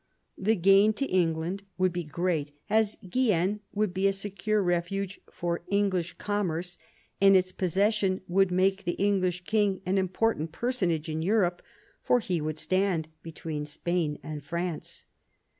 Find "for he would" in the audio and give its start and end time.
12.01-12.57